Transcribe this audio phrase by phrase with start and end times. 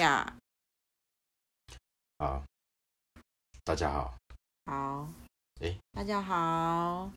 [0.00, 0.36] 呀，
[2.18, 2.42] 好，
[3.64, 4.14] 大家好，
[4.66, 5.08] 好，
[5.60, 5.78] 诶？
[5.92, 7.10] 大家好。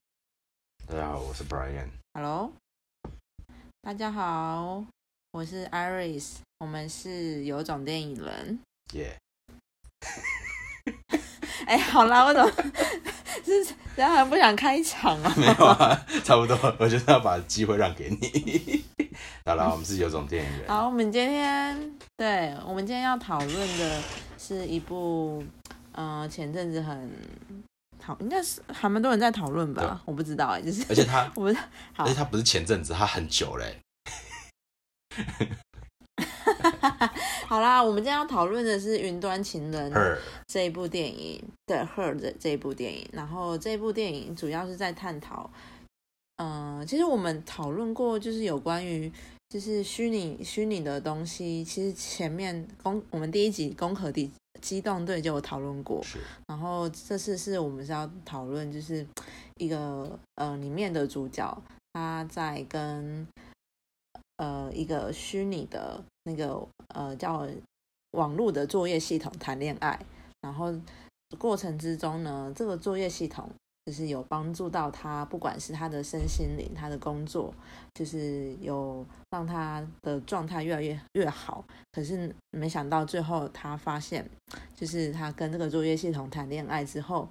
[0.87, 1.89] 大家好，我是 Brian。
[2.13, 2.53] ，Hello，
[3.81, 4.85] 大家好，
[5.31, 8.59] 我是 Iris，我们是有种电影人。
[8.93, 9.19] 耶、
[11.67, 12.49] 哎，好啦，我怎么
[13.43, 15.33] 是然后还不想开场啊？
[15.37, 18.83] 没有啊，差不多，我就是要把机会让给你。
[19.45, 24.01] 好了，我们是有种电影人，好，我们今天对我们今天要讨论的
[24.37, 25.43] 是一部，
[25.91, 27.11] 呃，前阵子很
[27.99, 30.01] 讨，应该是还蛮多人在讨论吧？
[30.05, 31.55] 我不知道哎、就是而且他，我不是
[31.93, 33.79] 好而且他不是前阵子，他很久嘞、
[37.47, 39.91] 好啦，我们今天要讨论的是《云端情人》
[40.47, 43.07] 这一部电影，对《Her》的这一部电影。
[43.13, 45.49] 然后这部电影主要是在探讨，
[46.37, 49.11] 嗯、其实我们讨论过，就是有关于
[49.49, 51.63] 就是虚拟虚拟的东西。
[51.63, 54.29] 其实前面攻我们第一集《攻壳第
[54.61, 59.05] 机动队》就有讨论过，是然后这次是我们是要讨论，就是
[59.55, 61.61] 一个呃里面的主角
[61.93, 63.25] 他在跟
[64.39, 67.45] 呃一个虚拟的那个呃叫
[68.11, 69.99] 网络的作业系统谈恋爱，
[70.41, 70.73] 然后
[71.37, 73.49] 过程之中呢，这个作业系统
[73.85, 77.53] 就是有帮助到他，不管是他的身心灵，他的工作，
[77.93, 81.63] 就是有让他的状态越来越越好。
[81.91, 84.27] 可是没想到最后他发现，
[84.75, 87.27] 就是他跟这个作业系统谈恋爱之后，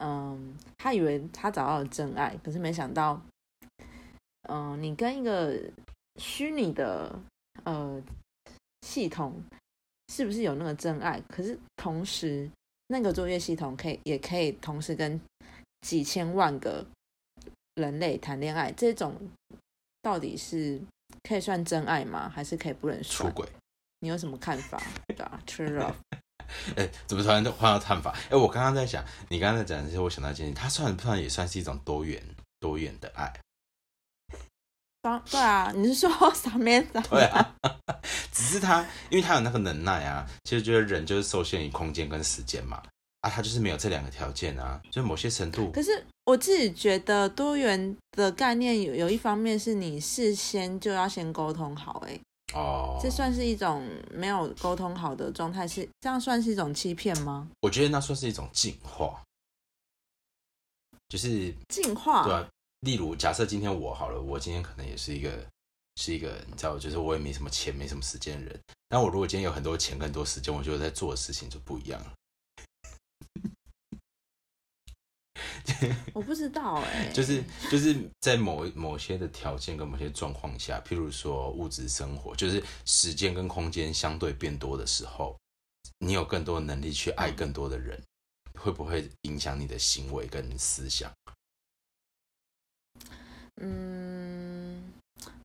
[0.00, 3.20] 嗯，他以为他找到了真爱，可是没想到，
[4.48, 5.58] 嗯，你跟一个
[6.20, 7.18] 虚拟的
[7.64, 8.02] 呃
[8.82, 9.42] 系统
[10.12, 11.20] 是不是有那个真爱？
[11.28, 12.50] 可是同时，
[12.88, 15.20] 那个作业系统可以也可以同时跟
[15.80, 16.84] 几千万个
[17.74, 19.16] 人类谈恋爱，这种
[20.02, 20.80] 到底是
[21.22, 22.28] 可以算真爱吗？
[22.28, 23.28] 还是可以不能算？
[23.28, 23.48] 出轨。
[24.00, 24.80] 你有什么看法？
[25.08, 25.94] 对啊，True Love，
[26.76, 28.14] 哎、怎么突然就换到看法？
[28.30, 32.22] 哎、我刚刚在想，你刚刚在讲的时候，我想到一件事，它算不算也算是一种多元
[32.60, 33.32] 多元的爱？
[35.04, 37.06] 当对啊，你是说 Samantha？
[37.10, 37.54] 对啊，
[38.32, 42.82] 只是他，因为他有那个能耐啊，其实觉得人就是受限于空间跟时间嘛，
[43.20, 52.18] 啊，他就是没有这两个条件啊，所以某些程度可是我自己觉得多元的概念有有一方面是你事先就要先沟通好、欸，
[52.54, 57.46] 哦，这算是一种没有沟通好的状态，是这样算是一种欺骗吗？
[57.60, 59.22] 我觉得那算是一种进化，
[61.10, 62.48] 就是进化，对啊，
[62.84, 65.44] 例如假设今天我好了，我今天可能也是一个
[65.96, 72.12] 是一个你知道，就是我也没什么钱，没什么时间的人，但我如果今天有很多钱跟很多时间，我觉得在做的事情就不一样了。
[76.12, 85.36] 我不知道哎、就是就是在某某些的条件跟某些状况下，譬如说物质生活，就是时间跟空间相对变多的时候，
[85.98, 88.00] 你有更多的能力去爱更多的人，
[88.60, 91.10] 会不会影响你的行为跟思想？
[93.60, 94.92] 嗯，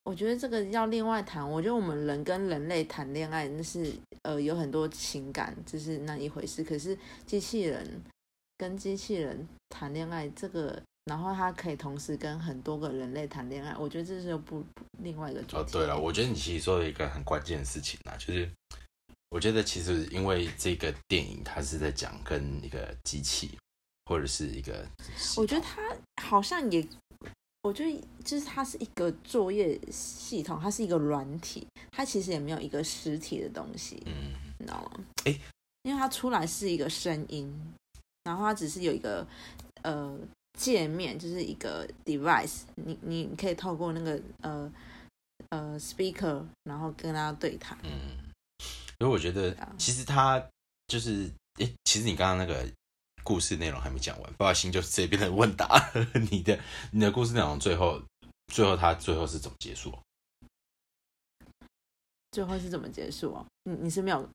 [0.04, 1.48] 我觉得这个要另外谈。
[1.48, 3.94] 我觉得我们人跟人类谈恋爱，那是
[4.24, 6.64] 呃有很多情感，这是那一回事。
[6.64, 8.02] 可是机器人
[8.58, 15.58] 跟机器人谈恋爱，这个然后它可以同时跟很多个人类谈恋爱，我觉得这是不不另外一个主题。
[15.58, 18.50] 哦，对了，我觉得你其实说了一个很关键的事情啊，就是
[19.30, 23.58] 我觉得其实因为这个电影它是在讲跟一个机器
[24.06, 24.86] 或者是一个，
[25.38, 25.82] 我觉得它
[26.24, 26.86] 好像也，
[27.62, 34.14] 我觉得就是它是一个作业系统，它是一个软体，它其实也没有一个实体的东西，嗯，
[34.60, 35.04] 你知道吗？
[35.26, 35.40] 诶
[35.84, 37.54] 因为它出来是一个声音，
[38.24, 39.26] 然后它只是有一个
[39.84, 40.18] 呃
[40.58, 44.72] 界面，就是一个 device，你你你可以透过那个呃
[45.50, 47.78] 呃 speaker，然后跟它对谈。
[47.84, 48.18] 嗯，
[49.00, 50.42] 所以我觉得啊其实它
[50.88, 52.66] 就是，诶，其实你刚刚那个
[53.30, 55.92] 故事内容还没讲完，不小心就直接变成问答，
[56.32, 56.58] 你的
[56.90, 58.02] 你的故事内容最后
[58.52, 59.96] 最后他最后是怎么结束？
[62.32, 63.46] 最后是怎么结束哦？
[63.66, 64.28] 你你是没有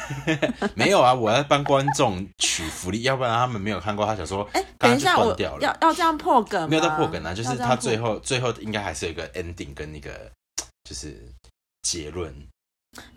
[0.76, 6.68] 没有啊，我要帮观众取福利，要不然他们没有看过，他想说，哎，刚刚就等一下，我掉了要要这样破梗吗？
[6.68, 10.30] 没有到破梗啊，就是他最后最后应该还是有一个 ending 跟那个
[10.84, 11.32] 就是
[11.80, 12.34] 结论，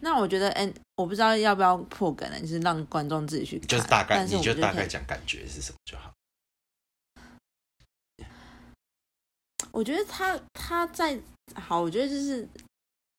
[0.02, 3.68] 那我觉得，哎，我不知道要不要破梗呢，就是让观众自己去看。
[3.68, 6.14] 就是大概你就大概讲感觉是什么就好。
[9.72, 11.20] 我觉得他他在
[11.56, 12.48] 好，我觉得就是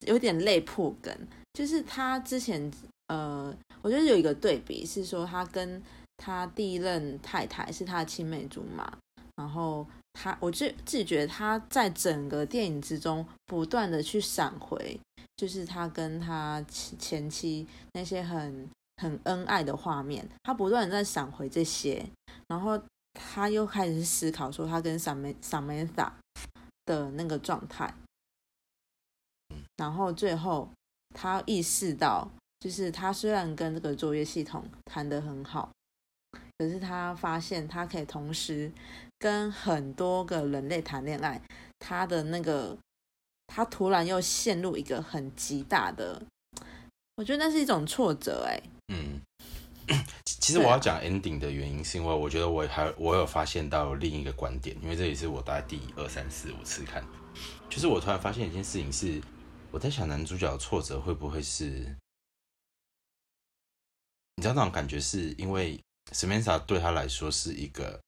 [0.06, 1.16] 有点累破梗，
[1.52, 2.70] 就是他之前
[3.06, 5.80] 呃，我觉得有一个对比是说他跟
[6.16, 8.92] 他第一任太太是他的青梅竹马，
[9.36, 14.98] 然后他，我就自己觉得他在整个电影之中不断的去闪回，
[15.36, 22.04] 就是他跟他前前妻那些很很恩爱的画面，他不断的在闪回这些，
[22.48, 22.80] 然后
[23.14, 26.10] 他又开始思考说他跟 Sam Samantha
[26.84, 27.94] 的那个状态，
[29.76, 30.68] 然后最后
[31.14, 35.70] 他意识到，就是他虽然跟这个作业系统谈得很好，
[36.60, 38.70] 可是他发现他可以同时
[39.18, 41.40] 跟很多个人类谈恋爱，
[41.78, 42.76] 他的那个
[43.46, 46.20] 他突然又陷入一个很极大的，
[47.14, 49.22] 我觉得那是一种挫折、欸，哎，嗯，
[50.22, 57.02] 其其实我要讲 ending 的原因，是因为我觉得我还我有发现到另一个观点，因为这也是我大概第二三四五次看，
[57.70, 59.18] 就是我突然发现一件事情是，
[59.70, 61.96] 我在想男主角的挫折会不会是，
[64.36, 65.80] 你知道那种感觉是因为
[66.12, 68.00] Samantha 对他来说是一个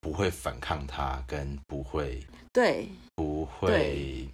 [0.00, 4.28] 不会反抗他，跟不会对，不会对，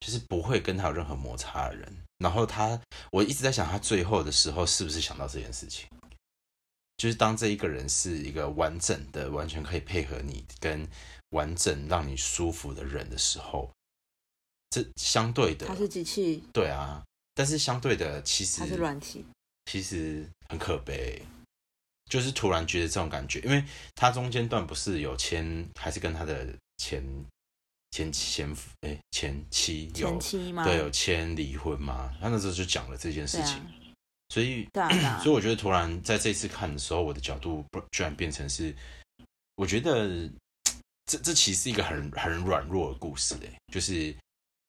[0.00, 1.96] 就是不会跟他有任何摩擦的人。
[2.18, 2.80] 然后他，
[3.12, 5.88] 我一直在想，他最后的时候是不是想到这件事情？
[6.96, 10.84] 就是当这一个人是一个完整的、完全可以配合你、跟
[11.30, 13.70] 完整让你舒服的人的时候，
[14.70, 17.04] 这相对的他，是机器，对啊。
[17.34, 19.24] 但是相对的，其实他是软体，
[19.66, 21.22] 其实很可悲，
[22.08, 23.62] 就是突然觉得这种感觉，因为
[23.94, 26.46] 他中间段不是有签，还是跟他的
[26.78, 27.02] 前
[27.90, 30.64] 前前夫哎前妻有前妻吗？
[30.64, 32.14] 对有签离婚嘛？
[32.20, 33.66] 他那时候就讲了这件事情，啊，
[34.28, 34.68] 所以
[35.22, 38.74] 所以我觉得突然在这次看的时候，我的角度不居然变成是，
[39.56, 40.28] 我觉得
[41.06, 44.14] 这这其实是一个很很软弱的故事诶，就是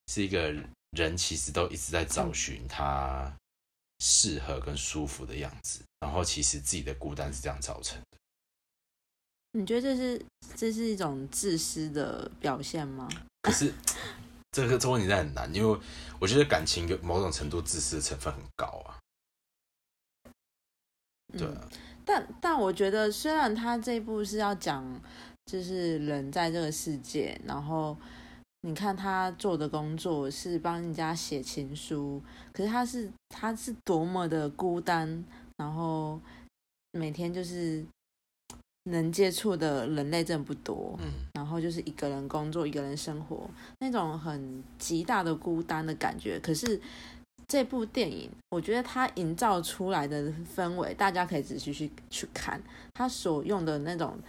[0.07, 0.53] 是一个
[0.91, 3.31] 人其实都一直在找寻他
[3.99, 8.17] 适合跟舒服的样子，然后其实自己的孤单是这样造成的。
[9.53, 10.25] 你觉得这是
[10.55, 13.09] 这是一种自私的表现吗？
[13.41, 13.73] 可是
[14.51, 15.79] 这个这个问题真的很难，因为
[16.19, 18.97] 我觉得感情有某种程度自私的成分很高啊。
[21.37, 21.47] 对
[22.05, 24.83] 但但我觉得，虽然他这一部是要讲，
[25.45, 27.95] 就是人在这个世界，然后
[28.61, 32.21] 你看他做的工作是帮人家写情书，
[32.51, 35.23] 可是他是他是多么的孤单，
[35.57, 36.19] 然后
[36.91, 37.85] 每天就是
[38.83, 46.37] 能接触的人类真的不多，嗯然后就是一个人工作，一个人生活，那种很极大的孤单的感觉。
[46.39, 46.79] 可是
[47.47, 52.61] 这部电影，我觉得它营造出来的氛围，大家可以仔细去去看，
[52.93, 54.19] 它所用的那种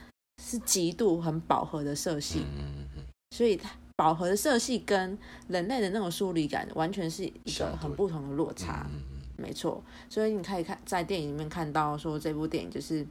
[0.40, 3.02] 是极度很饱和的色系，嗯嗯嗯，
[3.36, 3.68] 所以它
[4.00, 5.18] 饱和的色系跟
[5.48, 8.86] 人类的那种疏离感，完全是一个很不同的落差。
[8.90, 13.06] 嗯嗯没错，所以你可以看在电影里面看到说这部电影就是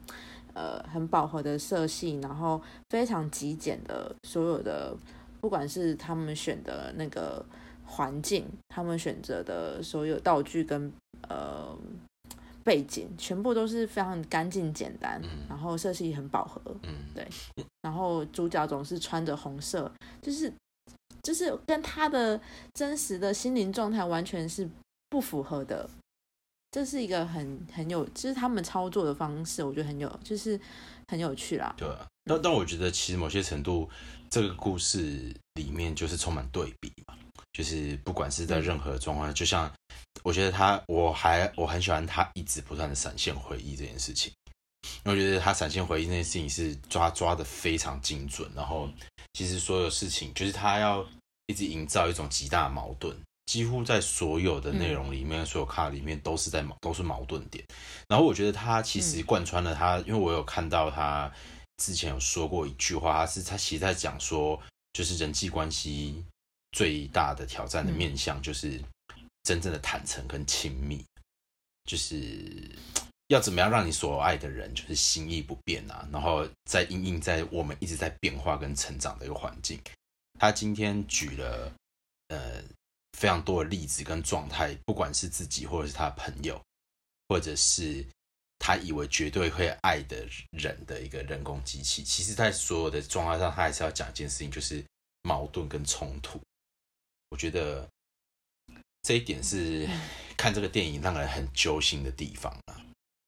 [0.56, 2.60] 呃很饱和的色系，然后
[2.90, 4.98] 非常极简的所有的，
[5.40, 7.46] 不管是他们选的那个
[7.86, 10.92] 环境，他们选择的所有道具跟
[11.28, 11.78] 呃
[12.64, 15.30] 背景，全部都是非常干净简单，嗯。
[15.48, 16.94] 然后色系很饱和，嗯。
[17.14, 17.28] 对。
[17.82, 20.52] 然后主角总是穿着红色，就是
[21.24, 22.40] 就是跟他的
[22.74, 24.70] 真实的心灵状态完全是
[25.10, 25.90] 不符合的。
[26.72, 30.60] 这是一个很很有，就是他们操作的方式，我觉得很有，就是
[31.08, 31.74] 很有趣啦。
[31.76, 33.90] 对啊，但但我觉得其实某些程度，
[34.30, 37.18] 这个故事里面就是充满对比嘛，
[37.54, 39.72] 就是不管是在任何状况下，就像
[40.22, 44.32] 我觉得他，我还我很喜欢他一直不断的闪现回忆这件事情，
[45.04, 48.88] 因为我觉得他闪现回忆那件事情是抓抓的非常精准，然后
[49.34, 51.06] 其实所有事情就是他要
[51.48, 53.16] 一直营造一种极大矛盾。
[53.46, 57.66] 几乎在所有的内容里面，所有卡里面都是在矛都是矛盾点。
[58.08, 61.32] 然后我觉得他其实贯穿了他，因为我有看到他
[61.78, 64.62] 之前有说过一句话，他是他其实在讲说，
[64.94, 66.24] 就是人际关系
[66.74, 68.80] 最大的挑战的面向，就是
[69.42, 71.04] 真正的坦诚跟亲密，
[71.86, 72.70] 就是
[73.30, 79.80] 要怎么样让你所爱的人就是心意不变啊，然后在因应在我们一直在变化跟成长的一个环境。
[80.40, 81.72] 他今天举了
[82.30, 82.64] 呃
[83.14, 86.60] 非常多的例子跟状态，不管是自己或者是他的朋友，
[87.28, 88.04] 或者是
[88.58, 94.84] 他以为绝对会爱的人的一个人工机器，其实在所有的状态上，他还是要讲一件事情，就是
[95.22, 96.42] 矛盾跟冲突。
[97.30, 97.88] 我觉得
[99.04, 99.88] 这一点是
[100.36, 102.79] 看这个电影让人很揪心的地方啊，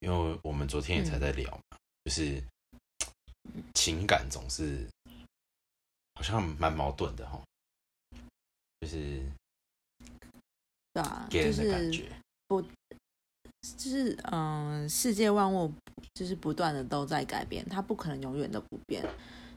[0.01, 2.43] 因为我们昨天也才在聊嘛，就是
[3.74, 4.86] 情感总是
[6.15, 7.41] 好像蛮矛盾的哈，
[8.81, 9.24] 就是
[10.93, 12.12] 对啊，给就人的感是
[12.48, 12.63] 不。
[13.77, 15.72] 就是嗯，世界万物
[16.15, 19.08] 就是不断的都在改变，它不可能永远都不变，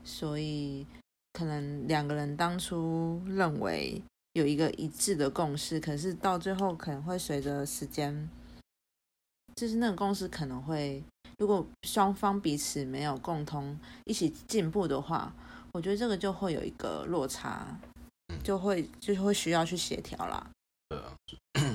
[0.05, 0.87] 所以
[1.33, 4.03] 可能两个人当初认为
[4.35, 8.29] 有一个一致的共识，可是到最后可能会随着时间，
[9.57, 11.03] 就是那个共识可能会，
[11.39, 15.33] 如果双方彼此没有共同一起进步的话，
[15.73, 17.67] 我觉得这个就会有一个落差，
[18.29, 20.47] 嗯就会就会需要去协调啦。
[20.89, 21.05] 对啊，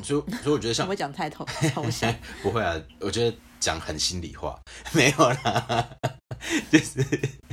[0.04, 4.60] 所以所以我觉得像 我会讲太透 抽象，不会啊，我觉得讲很心里话，
[4.94, 5.90] 没有啦，
[6.72, 7.04] 就是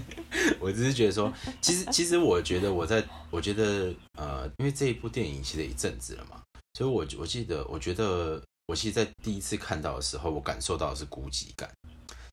[0.60, 6.42] 我只是觉得说，其实其实我觉得我在我觉得呃，因为这一部电影其实一阵子了嘛，
[6.74, 11.70] 所以我我记得我觉得我其实，在第一次看到的时候，我感受到的是孤寂感，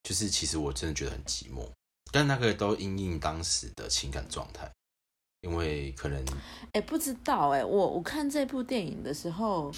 [0.02, 1.68] 就是其实我真的觉得很寂寞，
[2.12, 4.72] 但那个都因应当时的情感状态，
[5.42, 6.24] 因为可能
[6.72, 9.72] 哎、不知道哎、我我看这部电影的时候，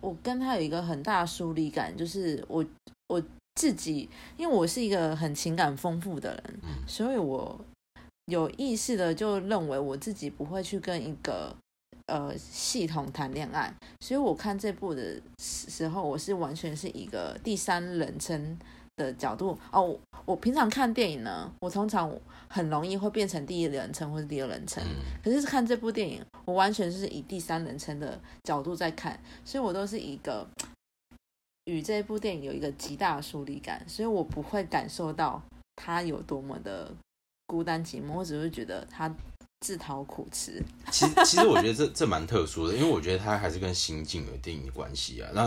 [0.00, 2.64] 我跟他有一个很大的疏离感，就是我
[3.08, 3.22] 我
[3.56, 7.62] 自己，因为我是一个很情感丰富的人，嗯所以我
[8.24, 11.54] 有意识的就认为我自己不会去跟一个
[12.10, 18.58] 呃系统谈恋爱，所以我看这部的时候，我是完全是一个第三人称
[18.96, 19.56] 的角度。
[19.72, 19.82] 哦。
[19.82, 22.12] 我我平常看电影呢，我通常
[22.46, 25.00] 很容易会变成第一人称或者第二人称，嗯。
[25.24, 30.46] 可是看这部电影，我完全是以第三人称的角度在看，所以我都是一个
[31.64, 35.42] 与这部电影有一个极大的疏离感，所以我不会感受到
[35.76, 36.92] 他有多么的
[37.46, 39.12] 孤单寂寞，我只会觉得他
[39.60, 40.62] 自讨苦吃。
[40.90, 45.30] 其实其实我觉得这这蛮特殊的，因为我觉得它还是跟心境有电影的关系啊。
[45.34, 45.46] 那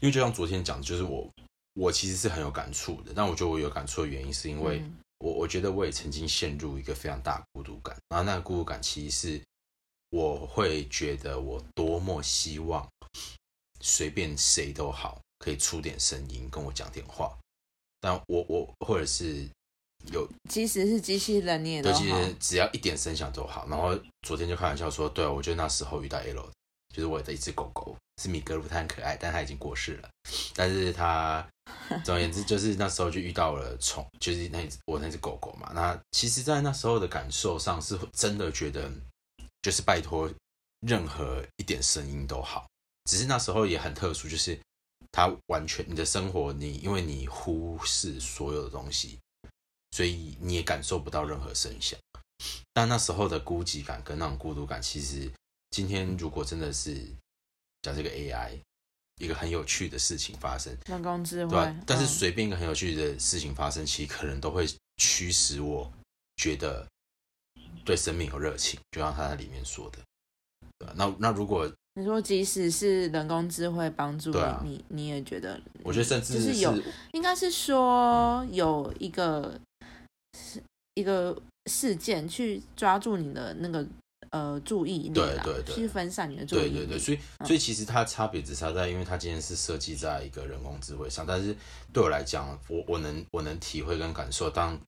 [0.00, 1.28] 因为就像昨天讲，就是我
[1.74, 9.42] 我其实是很有感触的，但我觉得我有感触的原因是因为嗯我我觉得我也曾经陷入一个非常大的孤独感，然后那个孤独感其实是
[10.10, 12.86] 我会觉得我多么希望
[13.80, 17.34] 随便谁都好，可以出点声音跟我讲点话，
[18.00, 19.48] 但我我或者是
[20.12, 22.08] 有即使是机器人，你也都其。
[22.08, 23.66] 实只要一点声响都好。
[23.68, 26.50] 然后昨天就开玩笑说，对啊，我觉得那时候遇到 L，
[26.94, 30.08] 就是我的一只狗狗，是米格鲁，它很可爱，但它已经过世了。
[30.54, 31.46] 但是它，
[32.04, 35.72] 总而言之，就是那时候就遇到了宠，就是那只我那只狗狗嘛。
[35.74, 38.90] 那其实，在那时候的感受上，是真的觉得，
[39.62, 40.30] 就是拜托，
[40.86, 42.66] 任何一点声音都好。
[43.10, 44.58] 只是那时候也很特殊，就是
[45.12, 49.18] 它完全你的生活，你因为你忽视所有的东西，
[49.96, 51.98] 所以你也感受不到任何声响。
[52.74, 55.30] 但那时候的孤寂感跟那种孤独感，其实
[55.70, 57.00] 今天如果真的是
[57.80, 58.58] 讲这个 AI
[59.16, 64.66] 一个很有趣的事情发生，人工智慧，对吧、但是嗯随便一个很有趣的事情发生，其实可能都会
[64.98, 65.90] 驱使我
[66.36, 66.86] 觉得
[67.86, 69.98] 对生命有热情，就像他在里面说的。
[70.94, 76.78] 那那如果你说即使是人工智慧帮助对啊你，你你也觉得，我觉得甚至就是有
[77.14, 79.58] 应该是说有一个
[80.36, 80.62] 是
[80.94, 81.36] 一个
[81.70, 83.86] 事件去抓住你的那个
[84.30, 86.70] 呃注意力啦，对对对去分散你的注意力。
[86.70, 91.56] 对对对，所以所以其实它差别只差在，因为它今天是设计在一个人工智慧上，但是
[91.92, 94.78] 对我来讲，我我能我能体会跟感受，当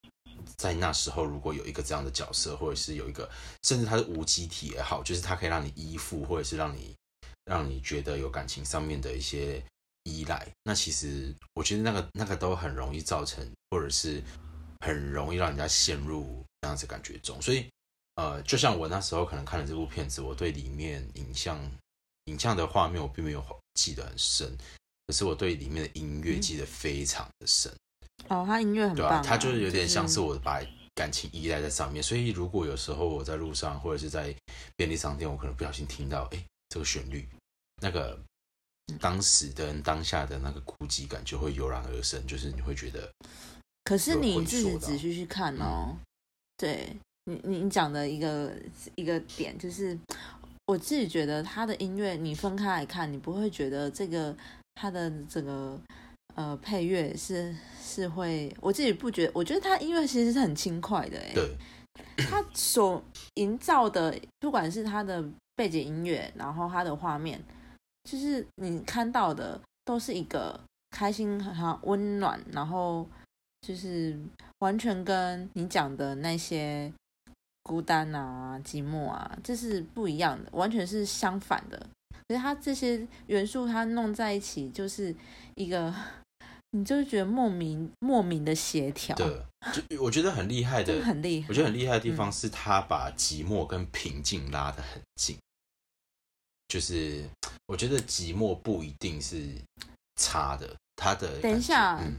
[0.57, 3.29] 在那时候如果有一个这样的角色，或者是有一个，
[3.63, 6.95] 甚至它是无机体也好，就是它可以让你依附，或者是让你
[7.45, 9.63] 让你觉得有感情上面的一些
[10.05, 14.23] 依赖，那其实我觉得那个那个都很容易造成，或者是
[14.81, 17.69] 很容易让人家陷入那样子感觉中，所以。
[18.21, 21.57] 呃，就像我那时候可能看了这部片子，我对里面影像、
[22.25, 23.41] 影像的画面我并没有
[23.75, 24.59] 记得很深，
[25.07, 27.73] 可是我对里面的音乐记得非常的深，
[28.27, 30.61] 哦，他音乐很棒啊、它就是有点像是我把
[30.97, 34.35] 感情依赖在上面，所以如果有时候我在路上或者是在
[34.75, 37.29] 便利商店，我可能不小心听到，哎，这个旋律，
[37.81, 38.21] 那个
[38.99, 43.09] 当时的当下的那个孤寂感就会油然而生，就是你会觉得，
[43.89, 45.97] 可是你自己仔细去看哦，
[46.59, 48.53] 对你你你讲的一个
[48.97, 49.99] 一个点就是，
[50.67, 54.37] 我自己觉得他的音乐你分开来看，你不会觉得这个
[54.75, 55.81] 他的整个
[56.35, 61.57] 呃配乐是是会，我自己不觉得，我觉得他音乐其实是很轻快的，哎，对，
[62.29, 63.03] 他所
[63.37, 65.25] 营造的，不管是他的
[65.57, 67.43] 背景音乐，然后他的画面，
[68.05, 73.09] 就是你看到的都是一个开心、很温暖，然后
[73.61, 74.19] 就是
[74.61, 76.93] 完全跟你讲的那些
[77.63, 81.79] 孤单啊、寂寞啊，这是不一样的，完全是相反的。
[82.27, 85.15] 可是它这些元素它弄在一起，就是
[85.55, 85.95] 一个，
[86.71, 89.27] 你就是觉得莫名莫名的协调，对，
[89.73, 91.55] 就我觉得很厉害的， 很厉害我。
[91.55, 95.39] 觉得很厉害的地嗯方是他把寂寞跟平静拉得很近，
[96.69, 97.25] 就是
[97.67, 99.47] 我觉得寂寞不一定是
[100.17, 102.13] 差的，他的等一下嗯，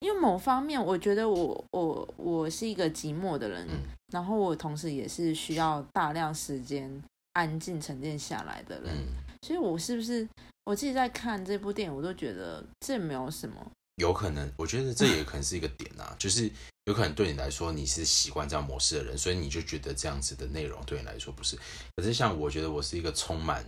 [0.00, 7.02] 因为某方面，我觉得我我我是一个寂寞的人，嗯然后我同时也是需要大量时间
[7.32, 9.06] 安静沉淀下来的人，嗯，
[9.42, 10.26] 所以我是不是
[10.64, 13.56] 我自己在看这部电影，我都觉得这没有什么，
[13.96, 16.48] 有可能，我觉得这也可能是一个点啊，就是
[16.84, 21.58] 有可能对你来说你是习惯这样模式的人，所以你就觉得这样子的内容对你来说不是。
[21.96, 23.64] 可是像我觉得我是一个充满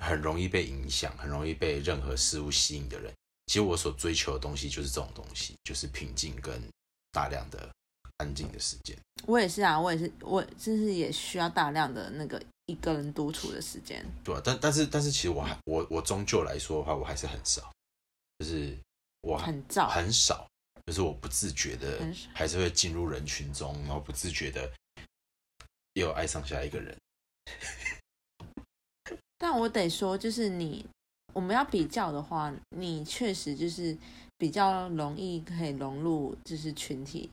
[0.00, 3.12] 很容易被影响、很容易被任何事物吸引的人。
[3.48, 6.62] 其实我所追求的东西就是这种东西，就是平静跟
[7.10, 7.68] 大量的
[8.18, 8.94] 安静的时间。
[9.26, 14.04] 我也是啊，我也是，我就是也需要大量的那个一个人独处的时间。
[14.22, 17.72] 对啊，但但是但是其实我还我我终究来说的话，我还是很少，
[18.38, 18.76] 就是
[19.22, 20.46] 我还很燥很少，
[20.84, 24.70] 就是我不自觉的还是会进入人群中，然后不自觉的
[25.94, 26.94] 又爱上下一个人。
[29.38, 30.84] 但我得说，就是你
[31.38, 33.96] 我们要比较的话，你确实就是
[34.36, 37.30] 比较容易可以融入就是群体。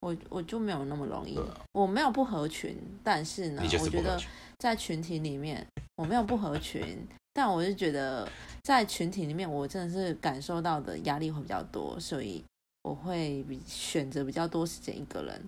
[0.00, 1.38] 我我就没有那么容易。
[1.38, 4.20] 啊，我没有不合群，但是呢，是我觉得
[4.58, 6.98] 在群体里面我没有不合群，
[7.32, 8.28] 但我是觉得
[8.62, 12.44] 在群体里面，我真的是感受到的压力会比较多，所以
[12.82, 15.42] 我会比选择比较多时间一个人，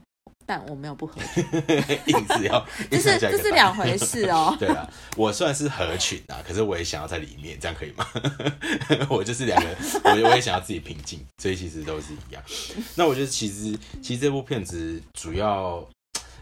[0.52, 1.42] 但我没有不合群，
[2.08, 4.54] 硬是要， 这是这是两回事哦。
[4.60, 8.06] 对啊，我算是合群啊，可是我也想要在里面，这样可以吗？
[9.08, 12.42] 我就是两个，我我也想要自己平静，所以其实都是一样。
[12.94, 15.82] 那我觉得其实其实这部片子主要，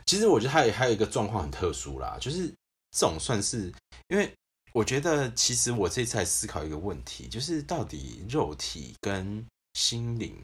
[0.07, 2.49] 其实我觉得还有还有一个状况很特殊啦，就是
[2.90, 3.73] 这种算是
[4.09, 4.29] 因为
[4.73, 10.35] 我觉得其实我这次在思考一个问题，就是到底肉体跟心灵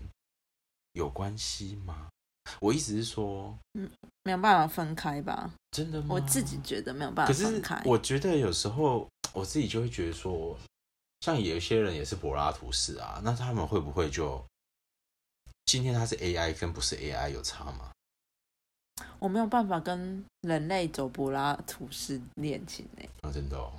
[0.93, 2.07] 有关系吗？
[2.61, 3.57] 我意思是说，
[4.23, 5.51] 没有办法分开吧？
[5.71, 6.15] 真的吗？
[6.15, 7.81] 我自己觉得没有办法可是分开。
[7.85, 10.57] 我觉得有时候 我自己就会觉得说，
[11.21, 14.43] 像有一些人也是柏拉图式啊，那他们会不会就
[15.67, 17.91] 今天他是 AI 跟不是 AI 有差吗？
[19.19, 23.73] 我没有办法跟人类走柏拉图式恋情诶、啊，真的哦，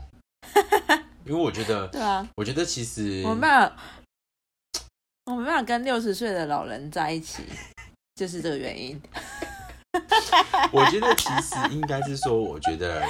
[1.26, 3.84] 因为我觉得，对啊，我觉得其实我没办法，
[5.26, 7.44] 我没办法跟六十岁的老人在一起，
[8.18, 9.00] 就是这个原因。
[10.74, 13.08] 我觉得其实应该是说，我觉得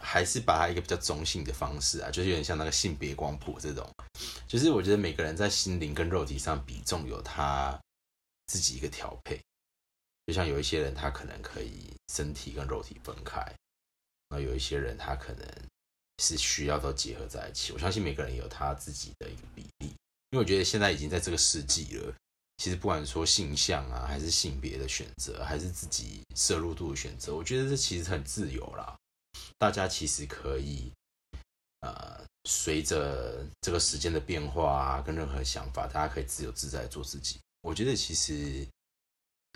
[0.00, 3.88] 还是把它一个比较中性的方式啊，就是有点像那个性别光谱这种，
[4.46, 7.78] 就是我觉得每个人在心灵跟肉体上比重有他
[8.46, 9.40] 自己一个调配，
[10.26, 13.40] 就像有一些人他可能可以身体跟肉体分开，
[14.30, 15.46] 那有一些人他可能
[16.18, 17.72] 是需要都结合在一起。
[17.72, 19.86] 我相信每个人有他自己的一个比例，
[20.30, 22.14] 因为我觉得现在已经在这个世纪了。
[22.56, 28.96] 其实不管说性向啊，还是性别的选择，还是自己摄入度的选择，我觉得这其实很自由啦。
[29.58, 30.92] 大家其实可以，
[31.80, 37.40] 呃，随着这个时间的变化啊，跟任何想法，大家可以自由自在做自己。
[37.62, 38.66] 我觉得其实，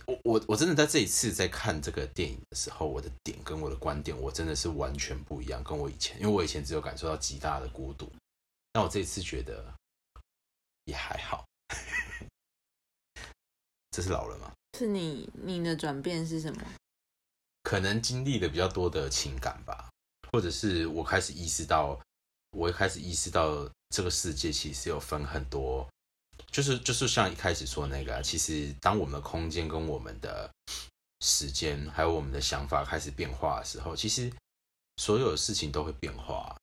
[0.07, 8.11] 我我我真的在这一次在看这个电影的时候，我的点跟我的观点，我真的是完全不一样，跟我以前，因为我以前只有感受到极大的孤独，
[8.73, 9.75] 但我这一次觉得
[10.85, 11.45] 也还好。
[13.99, 14.53] 这是老了吗？
[14.79, 16.63] 是你你的转变是什么？
[17.65, 19.91] 可能经历了比较多的情感吧，
[20.31, 22.01] 或者是我开始意识到，
[22.53, 25.85] 我开始意识到这个世界其实有分很多，
[26.53, 30.49] 就是就是像一开始说那个啊，其实当我们的空间跟我们的
[31.19, 34.33] 时间，还有我们的想法开始变化的时候，其实
[34.99, 36.57] 所有的事情都会变化。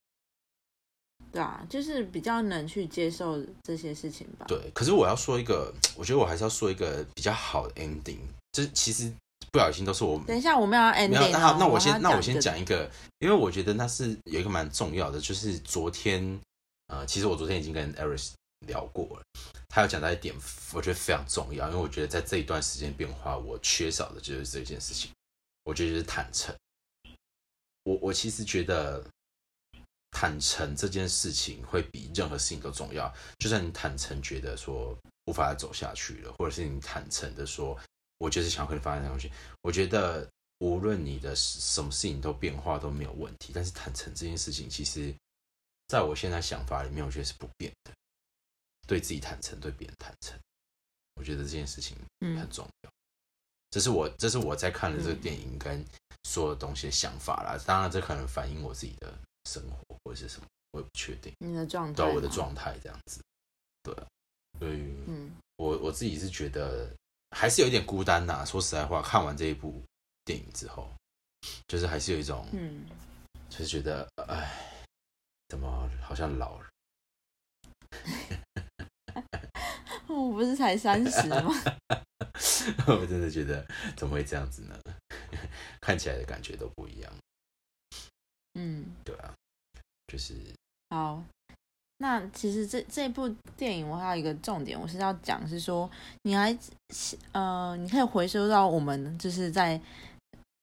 [1.35, 4.45] 对啊，就是比较能去接受这些事情吧。
[4.47, 8.19] 对，可是我要说一个，我觉得我还是要说一个比较好的 ending，
[8.53, 9.11] 这其实
[9.51, 16.39] 不小心都是我等一下我们要 ending 没有，哦那那我要先那我先讲一个，因为我觉得那是有一个蛮重要的，就是昨天
[16.87, 18.31] 呃，其实我昨天已经跟 Eris
[18.67, 19.23] 聊过了，
[19.67, 20.33] 他有讲到一点，
[20.73, 25.11] 我觉得非常重要，因为我觉得在这一段时间变化，我缺少的就是这件事情，
[25.65, 26.55] 我觉得就是坦诚。
[27.83, 29.03] 我我其实觉得
[30.17, 37.77] 坦诚这件事情会比任何事情都重要，就算你坦诚觉得说无法走下去了，或者是你坦诚的说，
[38.19, 39.29] 我就是想要跟你发生东西，
[39.61, 40.25] 我觉得
[40.59, 45.13] 无论你的什么事情都变化都没有问题，但是坦诚这件事情，其实
[45.89, 47.91] 在我现在想法里面，我觉得是不变的。
[48.87, 50.39] 对自己坦诚，对别人坦诚，
[51.15, 52.89] 我觉得这件事情很嗯重要。
[53.69, 55.83] 这是我这是我在看了这个电影跟
[56.23, 57.61] 所有东西的想法啦。
[57.67, 59.13] 当然，这可能反映我自己的
[59.45, 61.33] 生活或者是什么，我也不确定。
[61.39, 63.21] 你的状态对我的状态这样子，
[63.83, 64.05] 对啊，
[64.59, 66.89] 所以嗯，我我自己是觉得
[67.31, 69.81] 还是有一点孤单呐、说实在话，看完这一部
[70.23, 70.89] 电影之后，
[71.67, 72.85] 就是还是有一种，嗯，
[73.49, 74.85] 就是觉得，哎，
[75.49, 76.67] 怎么好像老了？
[80.07, 81.51] 我不是才三十吗？
[82.87, 84.79] 我真的觉得怎么会这样子呢？
[85.81, 87.13] 看起来的感觉都不一样。
[88.55, 89.33] 嗯，对啊，
[90.07, 90.33] 就是
[90.89, 91.23] 好。
[91.99, 95.89] 那其实这这部电影我还有一个重点，我是要讲是说，
[96.23, 96.55] 你还
[97.31, 99.79] 呃，你可以回收到我们就是在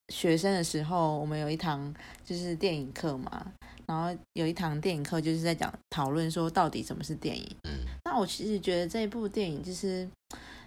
[0.09, 1.91] 学生的时候，我们有一堂
[2.23, 3.51] 就是电影课嘛，
[3.87, 7.55] 然后有一堂电影课就是在讲讨论说到底什么是电影。
[7.63, 10.07] 嗯，那我其实觉得这一部电影就是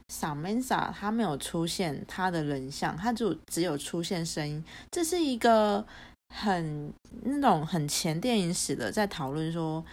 [0.08, 5.86] 傻 man 傻他没有出现他的人像，他就只有出现声音，这是一个
[6.34, 6.92] 很
[7.24, 9.84] 那种很前电影史的在讨论说。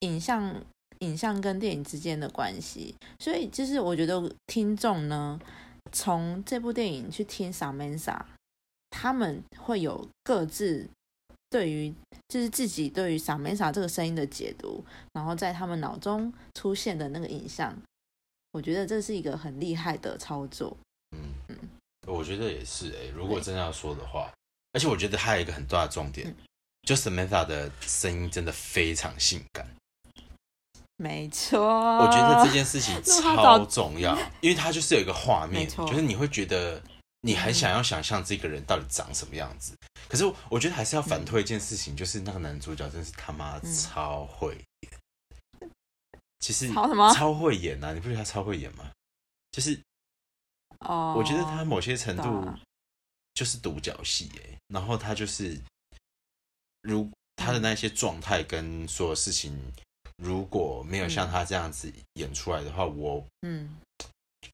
[0.00, 0.60] 影像、
[0.98, 5.40] 影像跟电影之间的关系，所以就是我觉得听众呢，
[5.92, 8.20] 从这部电影去听 Samantha，
[8.90, 10.88] 他们会有各自
[11.48, 11.94] 对于
[12.26, 17.72] 就是自己对于 Samantha 这个声音的解读，然后在他们脑中出现的那个影像，
[18.50, 20.76] 我觉得这是一个很厉害的操作。
[21.12, 21.56] 嗯嗯，
[22.08, 24.32] 我觉得也是哎，如果真的要说的话，
[24.72, 26.34] 而且我觉得还有一个很大的重点，
[26.82, 29.66] 就 Samantha 的声音真的非常性感。
[30.96, 36.80] 没错，我觉得这件事情 超重要，因为它就是有一个画面，就是你会觉得
[37.22, 39.76] 你很想要想象这个人到底长什么样子。
[40.08, 45.70] 可是我觉得还是要反推一件事情，就是那个男主角真是他妈超会演，
[46.38, 47.12] 其实超什么？
[47.14, 47.92] 超会演啊！
[47.92, 48.90] 你不觉得他超会演吗？
[49.50, 49.80] 就是
[50.80, 52.46] 哦，我觉得他某些程度
[53.34, 55.58] 就是独角戏哎，然后他就是
[56.82, 59.58] 如他的那些状态跟所有事情。
[60.22, 63.76] 如果没有像他这样子演出来的话，我嗯，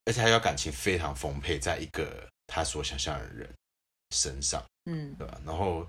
[0.07, 3.53] 而且他要感情非常丰沛，在一个他所想象的人
[4.15, 5.39] 身上，嗯，对吧？
[5.45, 5.87] 然后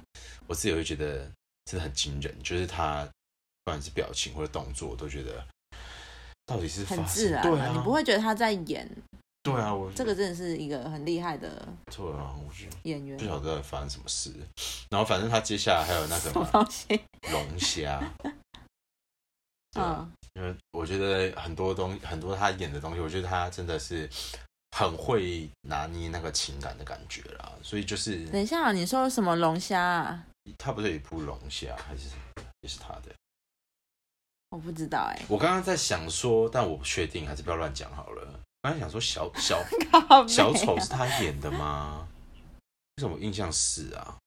[0.48, 1.32] 我自己会觉得
[1.64, 3.06] 真的很惊人，就是他
[3.64, 5.48] 不管是表情或者动作，我都觉得
[6.46, 8.90] 到底是很自然，对啊，你不会觉得他在演，
[9.42, 11.50] 对啊，我这个真的是一个很厉害的，
[11.96, 14.34] 对啊，我觉得演员不晓得发生什么事，
[14.90, 18.02] 然后反正他接下来还有那个什么东西龙虾。
[19.80, 24.10] 嗯，因为我觉得很多东很多他演的东西，我觉得他真的是
[24.72, 27.54] 很会拿捏那个情感的感觉啦。
[27.62, 30.26] 所以就是，等一下，你说什么龙虾啊？
[30.58, 32.10] 他不是有一部龙虾还是
[32.62, 33.14] 也是他的？
[34.50, 35.22] 我不知道哎。
[35.30, 38.40] 我刚刚在想说，但我不确定，还是不要乱讲好了。
[38.62, 39.64] 刚才想说小 小
[40.28, 42.08] 小丑是他演的吗？
[42.98, 44.18] 为什么印象是啊？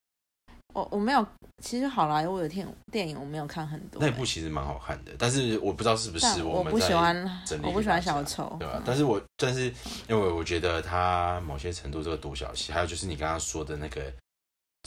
[0.73, 1.23] 我我没有，
[1.63, 4.01] 其实好莱坞的电电影我没有看很多。
[4.01, 7.15] 那部其实蛮好看的，但是我不知道是不是我不喜欢，
[7.61, 8.81] 我不喜欢小丑，对吧？
[8.83, 9.65] 但是我但是
[10.09, 14.11] 因为我觉得他某些程度这个独角戏，还有就是你刚刚说的那个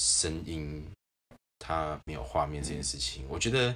[0.03, 0.85] 声音，
[1.61, 3.73] 他没有画面这件事情，我觉得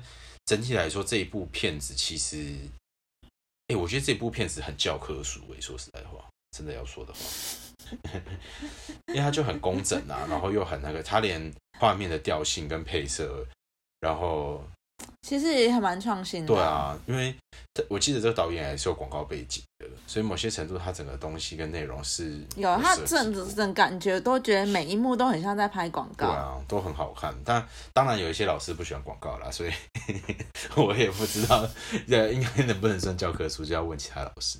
[0.47, 2.57] 整体来说这一部片子其实，
[3.71, 7.21] 哎，我觉得这部片子很教科书诶，说实在话，真的要说的话。
[9.07, 13.47] 因为它就很工整啊，然后又很那个，它连画面的调性跟配色，
[14.01, 14.65] 然后
[15.23, 16.49] 其实也还蛮创新的。
[16.49, 17.35] 对啊，因为
[17.89, 27.35] 我记得这个导演还是有广告背景的，所以某些程度他整个东西跟内容是有，他整整感觉都觉得每一幕都很像在拍广告，对啊，都很好看。
[27.45, 29.73] 但当然有一些老师不喜欢广告啦，所以
[30.77, 31.69] 我也不知道
[32.09, 34.59] 这应该能不能算教科书，就要问其他老师。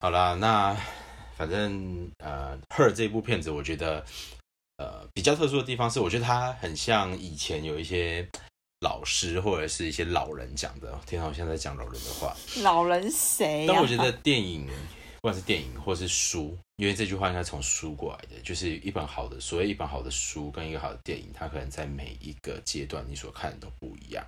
[0.00, 0.76] 好啦，那
[1.36, 4.04] 反正呃，Her 这部片子，我觉得
[4.82, 8.28] 呃比较特殊的地方是，我觉得它很像以前有一些
[8.80, 10.98] 老师或者是一些老人讲的。
[11.06, 13.64] 听到我现在讲老人的话，老人谁？
[13.68, 14.66] 但我觉得电影，
[15.20, 24.24] 不管是电影或是书，因为这句话应该从书过来的，就是一本好的，所谓一本好的书跟一个好的电影，它可能在每一个阶段你所看的都不一样。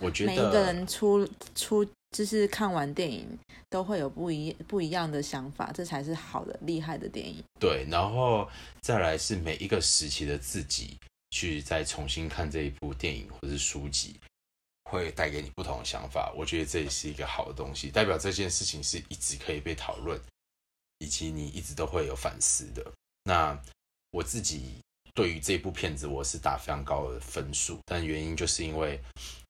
[0.00, 1.86] 我觉得每一个人出出。
[2.10, 7.42] 就是看完电影都会有不一不一样的想法，这才是好的厉害的电影。
[7.60, 8.48] 对，然后
[8.80, 10.98] 再来是每一个时期的自己
[11.30, 14.18] 去再重新看这一部电影或是书籍，
[14.84, 16.32] 会带给你不同的想法。
[16.36, 20.20] 我觉得这也是一个好的东西，代表这件事情是一直可以被讨论，
[20.98, 22.84] 以及你一直都会有反思的。
[23.22, 23.56] 那
[24.10, 24.80] 我自己
[25.14, 29.00] 对于这部片子我是打非常高的分数，但原因就是因为。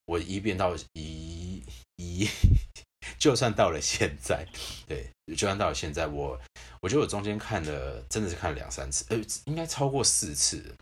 [0.06, 1.62] 我一遍到一
[2.00, 2.28] 一，
[3.18, 4.46] 就算到了现在，
[4.88, 6.40] 对，就算到了现在，我
[6.80, 10.74] 我觉得我中间看了，真的是看了两三次，呃，应该超过四次。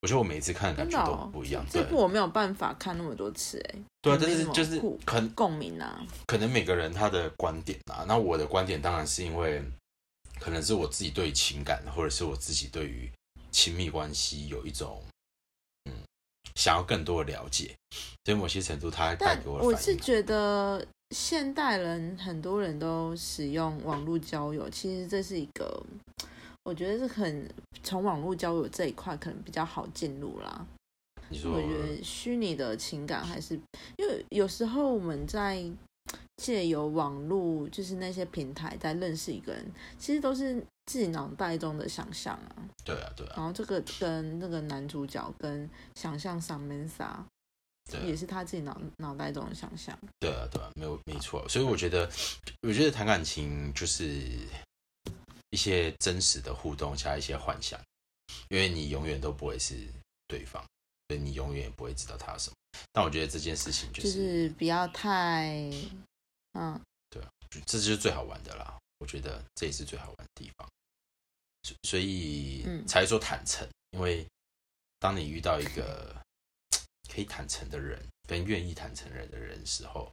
[0.00, 1.66] 我觉得我每一次看的感觉都不一样。
[1.68, 6.00] 这部我没有办法看那么多次，哎，对啊，但是就是很共鸣啊。
[6.26, 9.60] 可能每个人他的观点啊，那我的观点当然是因为，
[10.38, 13.10] 可能是我自己对情感，或者是我自己对于
[13.50, 15.02] 亲密关系有一种。
[16.58, 17.72] 想要更多的了解，
[18.24, 19.60] 所以某些程度他带给我。
[19.62, 25.80] 我是觉得现代人很多人都使用网络交友，其实这是一个，
[26.64, 27.48] 我觉得是很
[27.84, 30.66] 从网络交友这一块可能比较好进入啦。
[31.28, 33.54] 你说我觉得虚拟的情感还是，
[33.96, 35.64] 因为有时候我们在
[36.38, 40.54] 借由网络，就是那些平台在认识一个人，其实都是
[40.86, 42.56] 自己脑袋中的想象啊。
[42.84, 47.26] 对啊，对啊，然后这个跟那个男主角跟想象 Samantha 啊
[48.04, 49.98] 也是他自己脑脑袋中的想象。
[50.20, 51.46] 对啊，对啊，没有没错。
[51.48, 52.08] 所以我觉得，
[52.62, 54.22] 我觉得谈感情就是
[55.50, 57.80] 一些真实的互动加一些幻想，
[58.48, 59.74] 因为你永远都不会是
[60.26, 60.62] 对方，
[61.08, 62.54] 所以你永远也不会知道他什么。
[62.92, 65.70] 但我觉得这件事情就，就是是不要太，
[66.58, 66.80] 嗯，
[67.64, 68.76] 这就是最好玩的啦。
[68.98, 70.68] 我觉得这也是最好玩的地方，
[71.62, 74.26] 所所以嗯才说坦诚，因为
[74.98, 76.16] 当你遇到一个
[77.08, 80.12] 可以坦诚的人，跟愿意坦诚人的人的时候，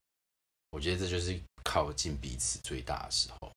[0.69, 3.51] 我觉得这就是靠近彼此最大的时候。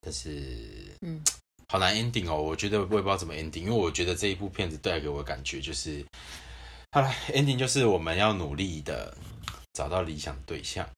[0.00, 1.20] 但是，嗯，
[1.68, 2.40] 好难 ending 哦。
[2.40, 6.06] 我觉得我也不知道怎么 ending，因为我觉得这一部片子带给我的感觉就是，
[6.92, 9.12] 好了，ending 就是我们要努力的
[9.72, 10.88] 找到理想对象。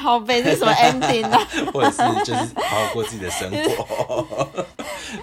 [0.00, 1.40] 靠背这是什么 ending 啊？
[1.72, 4.48] 或者是就是好好过自己的生活。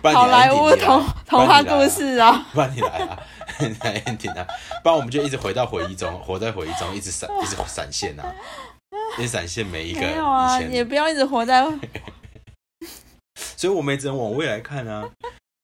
[0.01, 2.45] 不然好莱坞童童话故，事啊！
[2.53, 3.17] 不然你来啊，
[3.59, 4.45] 你来 ending 啊，
[4.83, 8.25] 不然我们就一直回到回忆中，活在回忆中，一直闪，一直闪现啊，
[9.17, 11.63] 一直闪现每一个没有啊，也不要一直活在
[13.57, 15.03] 所以我们也只能往未来看啊，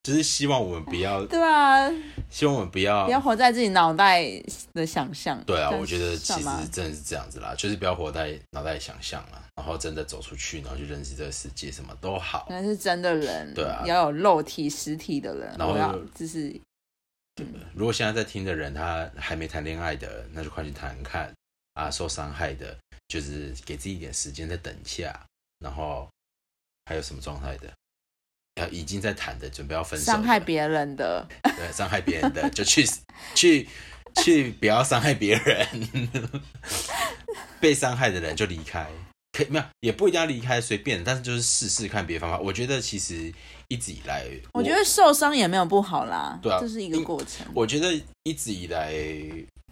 [0.03, 1.87] 就是希望我们不要，对啊，
[2.29, 4.23] 希望我们不要不要活在自己脑袋
[4.73, 5.39] 的想象。
[5.43, 12.47] 对啊，我觉得其实真的是这样子啦，就是不要活在脑袋里想象啦，然后真的走出去，然后去认识这个世界，什么都好。
[12.49, 16.59] 那是真的人，对啊要有肉体实体的人，然后要就是
[17.75, 21.33] 如果现在在听的人他还没谈恋爱的，那就快去谈谈看
[21.73, 21.91] 啊。
[21.91, 22.75] 受伤害的，
[23.07, 25.23] 就是给自己一点时间再等一下。
[25.59, 26.09] 然后
[26.85, 27.71] 还有什么状态的？
[28.61, 32.87] 要已经在谈的，准备要分手，伤害别人的，对伤害别人的，就去
[33.35, 33.67] 去
[34.23, 35.67] 去，不要伤害别人。
[37.59, 38.89] 被伤害的人就离开，
[39.31, 42.39] 可以没有也不一定要离开，随便，但是就是试试看别的方法。
[42.39, 43.31] 我觉得其实
[43.67, 47.45] 一直以来，我觉得受伤也没有不好啦，对啊这是一个过程。
[47.53, 47.93] 我觉得
[48.23, 48.91] 一直以来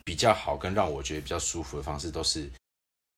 [0.05, 2.47] 比较好跟让我觉得比较舒服的方式，都是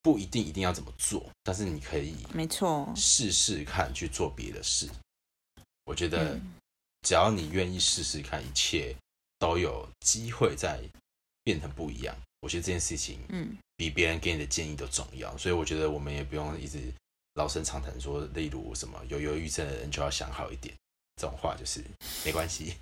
[0.01, 4.87] 不一定一定要怎么做，但是你可以没错，试试看去做别的事。
[5.91, 6.53] 我觉得嗯
[7.01, 8.95] 只要你愿意试试看，一切
[9.37, 10.79] 都有机会在
[11.43, 12.15] 变成不一样。
[12.39, 16.79] 我觉得这件事情嗯，比别人给你的建议都重要，所以我觉得我们也不用一直
[17.33, 20.73] 老生常谈说，例如什么有忧郁症的人就要想好一点，
[21.17, 21.83] 这种话就是
[22.23, 22.73] 没关系。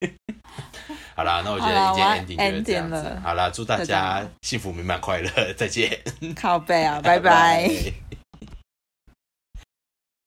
[1.14, 3.20] 好啦，那我觉得好啦今天 ending 就是这样子了。
[3.20, 6.02] 好啦，祝大家幸福美满快乐，再见，
[6.34, 7.68] 靠背啊， 拜拜。
[7.68, 8.17] 拜